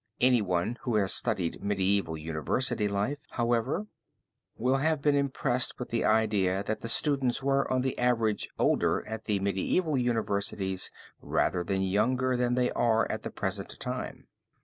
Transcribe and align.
Anyone 0.19 0.79
who 0.81 0.95
has 0.95 1.13
studied 1.13 1.63
medieval 1.63 2.17
university 2.17 2.87
life, 2.87 3.19
however, 3.29 3.85
will 4.57 4.77
have 4.77 4.99
been 4.99 5.13
impressed 5.15 5.77
with 5.77 5.89
the 5.89 6.03
idea, 6.03 6.63
that 6.63 6.81
the 6.81 6.87
students 6.87 7.43
were 7.43 7.71
on 7.71 7.81
the 7.83 7.95
average 7.99 8.49
older 8.57 9.07
at 9.07 9.25
the 9.25 9.39
medieval 9.39 9.95
universities 9.95 10.89
rather 11.21 11.63
than 11.63 11.83
younger 11.83 12.35
than 12.35 12.55
they 12.55 12.71
are 12.71 13.05
at 13.11 13.21
the 13.21 13.29
present 13.29 13.79
time. 13.79 14.25